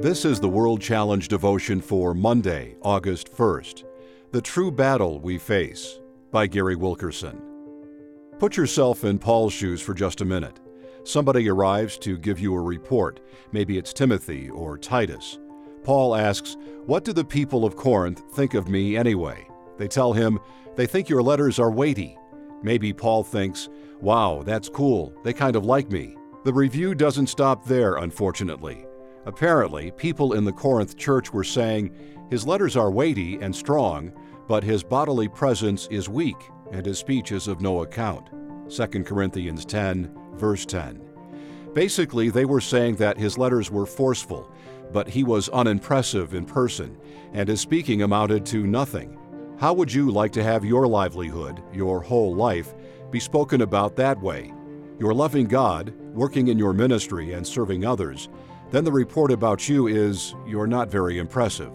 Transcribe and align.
This 0.00 0.24
is 0.24 0.40
the 0.40 0.48
World 0.48 0.80
Challenge 0.80 1.28
devotion 1.28 1.78
for 1.78 2.14
Monday, 2.14 2.74
August 2.80 3.30
1st. 3.30 3.84
The 4.30 4.40
True 4.40 4.72
Battle 4.72 5.20
We 5.20 5.36
Face 5.36 6.00
by 6.30 6.46
Gary 6.46 6.74
Wilkerson. 6.74 7.38
Put 8.38 8.56
yourself 8.56 9.04
in 9.04 9.18
Paul's 9.18 9.52
shoes 9.52 9.82
for 9.82 9.92
just 9.92 10.22
a 10.22 10.24
minute. 10.24 10.58
Somebody 11.04 11.50
arrives 11.50 11.98
to 11.98 12.16
give 12.16 12.40
you 12.40 12.54
a 12.54 12.62
report. 12.62 13.20
Maybe 13.52 13.76
it's 13.76 13.92
Timothy 13.92 14.48
or 14.48 14.78
Titus. 14.78 15.38
Paul 15.84 16.16
asks, 16.16 16.56
What 16.86 17.04
do 17.04 17.12
the 17.12 17.22
people 17.22 17.66
of 17.66 17.76
Corinth 17.76 18.22
think 18.32 18.54
of 18.54 18.68
me 18.68 18.96
anyway? 18.96 19.46
They 19.76 19.86
tell 19.86 20.14
him, 20.14 20.40
They 20.76 20.86
think 20.86 21.10
your 21.10 21.22
letters 21.22 21.58
are 21.58 21.70
weighty. 21.70 22.16
Maybe 22.62 22.94
Paul 22.94 23.22
thinks, 23.22 23.68
Wow, 24.00 24.44
that's 24.46 24.70
cool. 24.70 25.12
They 25.24 25.34
kind 25.34 25.56
of 25.56 25.66
like 25.66 25.90
me. 25.90 26.16
The 26.44 26.54
review 26.54 26.94
doesn't 26.94 27.26
stop 27.26 27.66
there, 27.66 27.96
unfortunately. 27.96 28.86
Apparently, 29.26 29.90
people 29.92 30.32
in 30.32 30.44
the 30.44 30.52
Corinth 30.52 30.96
church 30.96 31.32
were 31.32 31.44
saying, 31.44 31.94
His 32.30 32.46
letters 32.46 32.76
are 32.76 32.90
weighty 32.90 33.36
and 33.36 33.54
strong, 33.54 34.12
but 34.48 34.64
his 34.64 34.82
bodily 34.82 35.28
presence 35.28 35.86
is 35.90 36.08
weak, 36.08 36.36
and 36.72 36.86
his 36.86 36.98
speech 36.98 37.30
is 37.30 37.46
of 37.46 37.60
no 37.60 37.82
account. 37.82 38.30
2 38.70 39.04
Corinthians 39.04 39.64
10, 39.64 40.10
verse 40.34 40.64
10. 40.64 41.02
Basically, 41.74 42.30
they 42.30 42.46
were 42.46 42.60
saying 42.60 42.96
that 42.96 43.18
his 43.18 43.36
letters 43.36 43.70
were 43.70 43.86
forceful, 43.86 44.50
but 44.90 45.08
he 45.08 45.22
was 45.22 45.48
unimpressive 45.50 46.34
in 46.34 46.44
person, 46.46 46.96
and 47.32 47.48
his 47.48 47.60
speaking 47.60 48.02
amounted 48.02 48.46
to 48.46 48.66
nothing. 48.66 49.16
How 49.58 49.74
would 49.74 49.92
you 49.92 50.10
like 50.10 50.32
to 50.32 50.42
have 50.42 50.64
your 50.64 50.86
livelihood, 50.86 51.62
your 51.72 52.00
whole 52.00 52.34
life, 52.34 52.74
be 53.10 53.20
spoken 53.20 53.60
about 53.60 53.96
that 53.96 54.20
way? 54.20 54.52
You're 54.98 55.14
loving 55.14 55.46
God, 55.46 55.94
working 56.14 56.48
in 56.48 56.58
your 56.58 56.72
ministry, 56.72 57.34
and 57.34 57.46
serving 57.46 57.84
others 57.84 58.30
then 58.70 58.84
the 58.84 58.92
report 58.92 59.32
about 59.32 59.68
you 59.68 59.88
is 59.88 60.34
you're 60.46 60.66
not 60.66 60.90
very 60.90 61.18
impressive. 61.18 61.72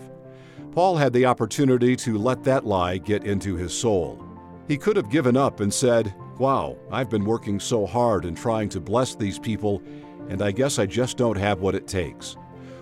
Paul 0.72 0.98
had 0.98 1.14
the 1.14 1.26
opportunity 1.26 1.96
to 1.98 2.18
let 2.18 2.44
that 2.44 2.66
lie 2.66 2.98
get 2.98 3.26
into 3.26 3.56
his 3.56 3.74
soul. 3.74 4.24
He 4.68 4.78
could 4.78 4.98
have 4.98 5.10
given 5.10 5.38
up 5.38 5.60
and 5.60 5.74
said, 5.74 6.14
Wow, 6.38 6.78
I've 6.92 7.10
been 7.10 7.24
working 7.24 7.60
so 7.60 7.86
hard 7.86 8.26
and 8.26 8.36
trying 8.36 8.68
to 8.70 8.82
bless 8.82 9.16
these 9.16 9.40
people, 9.40 9.82
and 10.28 10.42
I 10.42 10.52
guess 10.52 10.80
I 10.80 10.86
just 10.86 11.16
don't 11.16 11.38
have 11.38 11.62
what 11.62 11.76
it 11.76 11.88
takes. 11.88 12.36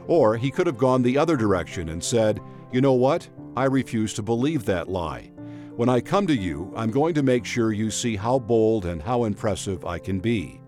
Or 0.08 0.36
he 0.36 0.50
could 0.50 0.66
have 0.66 0.78
gone 0.78 1.04
the 1.04 1.18
other 1.18 1.38
direction 1.38 1.90
and 1.90 2.04
said, 2.04 2.40
You 2.72 2.82
know 2.82 2.94
what? 2.94 3.30
I 3.56 3.66
refuse 3.66 4.14
to 4.16 4.24
believe 4.24 4.66
that 4.66 4.90
lie. 4.90 5.32
When 5.76 5.90
I 5.90 6.02
come 6.02 6.26
to 6.28 6.36
you, 6.36 6.72
I'm 6.76 6.92
going 6.92 7.14
to 7.16 7.24
make 7.24 7.46
sure 7.46 7.72
you 7.72 7.92
see 7.92 8.16
how 8.16 8.40
bold 8.40 8.86
and 8.86 9.02
how 9.02 9.26
impressive 9.26 9.86
I 9.86 10.00
can 10.00 10.20
be. 10.20 10.62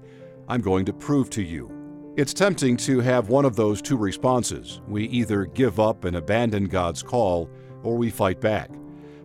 I'm 0.47 0.61
going 0.61 0.85
to 0.85 0.93
prove 0.93 1.29
to 1.31 1.43
you 1.43 1.74
it's 2.17 2.33
tempting 2.33 2.77
to 2.77 3.01
have 3.01 3.27
one 3.27 3.43
of 3.43 3.57
those 3.57 3.81
two 3.81 3.97
responses. 3.97 4.79
We 4.87 5.03
either 5.07 5.45
give 5.45 5.81
up 5.81 6.05
and 6.05 6.15
abandon 6.15 6.65
God's 6.65 7.03
call, 7.03 7.49
or 7.83 7.97
we 7.97 8.09
fight 8.09 8.39
back. 8.39 8.71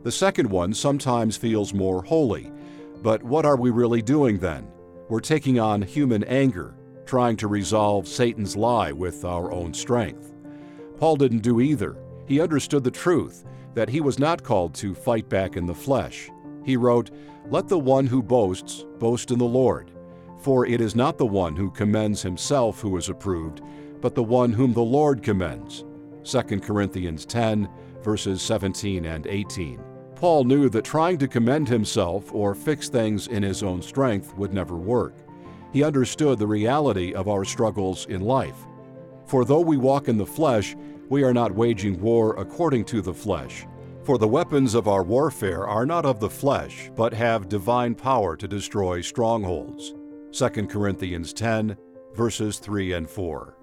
The 0.03 0.11
second 0.11 0.51
one 0.51 0.75
sometimes 0.75 1.37
feels 1.37 1.73
more 1.73 2.03
holy. 2.03 2.51
But 3.01 3.23
what 3.23 3.47
are 3.47 3.57
we 3.57 3.71
really 3.71 4.03
doing 4.03 4.39
then? 4.39 4.67
We're 5.09 5.21
taking 5.21 5.61
on 5.61 5.83
human 5.83 6.25
anger, 6.25 6.75
trying 7.07 7.37
to 7.39 7.47
resolve 7.49 8.09
Satan's 8.09 8.57
lie 8.57 8.91
with 8.91 9.25
our 9.25 9.53
own 9.53 9.73
strength. 9.73 10.35
Paul 10.99 11.15
didn't 11.15 11.43
do 11.43 11.61
either. 11.61 11.97
He 12.27 12.41
understood 12.41 12.83
the 12.83 12.91
truth 12.91 13.45
that 13.75 13.89
he 13.89 14.01
was 14.01 14.19
not 14.19 14.43
called 14.43 14.75
to 14.75 14.97
fight 14.97 15.29
back 15.29 15.57
in 15.57 15.65
the 15.65 15.75
flesh. 15.75 16.29
He 16.65 16.77
wrote, 16.77 17.13
Let 17.51 17.69
the 17.69 17.79
one 17.79 18.09
who 18.09 18.21
boasts 18.21 18.85
boast 18.99 19.31
in 19.31 19.39
the 19.39 19.45
Lord. 19.45 19.93
For 20.41 20.67
it 20.67 20.81
is 20.81 20.97
not 20.97 21.19
the 21.19 21.27
one 21.27 21.55
who 21.55 21.71
commends 21.71 22.23
himself 22.23 22.81
who 22.81 22.97
is 22.97 23.11
approved, 23.11 23.61
but 24.01 24.15
the 24.15 24.23
one 24.23 24.53
whom 24.53 24.73
the 24.73 24.81
Lord 24.81 25.23
commends. 25.23 25.85
2 26.25 26.61
Corinthians 26.61 27.27
10, 27.27 27.69
verses 28.03 28.41
17 28.41 29.05
and 29.05 29.27
18. 29.27 29.83
Paul 30.17 30.45
knew 30.45 30.69
that 30.71 30.85
trying 30.85 31.19
to 31.19 31.29
commend 31.29 31.69
himself 31.69 32.35
or 32.35 32.55
fix 32.55 32.89
things 32.89 33.29
in 33.29 33.43
his 33.43 33.63
own 33.63 33.83
strength 33.83 34.35
would 34.37 34.53
never 34.53 34.77
work. 34.77 35.15
He 35.73 35.85
understood 35.85 36.39
the 36.39 36.47
reality 36.47 37.15
of 37.15 37.29
our 37.29 37.45
struggles 37.45 38.07
in 38.07 38.23
life. 38.23 38.67
For 39.27 39.45
though 39.45 39.61
we 39.61 39.77
walk 39.77 40.09
in 40.09 40.17
the 40.17 40.27
flesh, 40.27 40.75
we 41.09 41.23
are 41.23 41.35
not 41.35 41.55
waging 41.55 42.01
war 42.01 42.35
according 42.39 42.85
to 42.87 43.03
the 43.03 43.15
flesh. 43.15 43.67
For 44.05 44.17
the 44.17 44.29
weapons 44.29 44.75
of 44.75 44.89
our 44.89 45.03
warfare 45.03 45.67
are 45.67 45.87
not 45.87 46.07
of 46.07 46.19
the 46.19 46.31
flesh, 46.31 46.91
but 46.97 47.13
have 47.13 47.49
divine 47.49 47.95
power 47.95 48.37
to 48.37 48.49
destroy 48.49 49.03
strongholds. 49.03 49.95
2 50.33 50.49
Corinthians 50.67 51.33
10, 51.33 51.77
verses 52.15 52.59
3 52.59 52.93
and 52.93 53.11
4. 53.11 53.57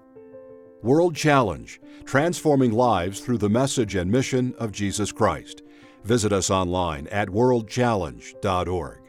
World 0.82 1.16
Challenge 1.16 1.80
Transforming 2.04 2.72
Lives 2.72 3.20
Through 3.20 3.38
the 3.38 3.48
Message 3.48 3.94
and 3.94 4.10
Mission 4.10 4.54
of 4.58 4.70
Jesus 4.70 5.10
Christ. 5.10 5.62
Visit 6.04 6.32
us 6.32 6.50
online 6.50 7.06
at 7.08 7.28
worldchallenge.org. 7.28 9.07